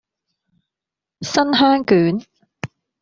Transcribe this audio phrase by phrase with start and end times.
[1.21, 2.25] 新香卷